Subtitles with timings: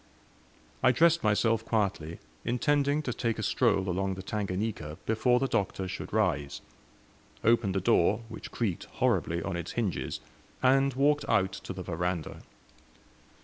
[0.81, 5.87] I dressed myself quietly, intending to take a stroll along the Tanganika before the Doctor
[5.87, 6.61] should rise;
[7.43, 10.19] opened the door, which creaked horribly on its hinges,
[10.63, 12.39] and walked out to the veranda.